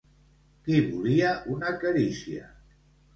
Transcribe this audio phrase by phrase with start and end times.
[0.67, 2.49] Qui volia una carícia?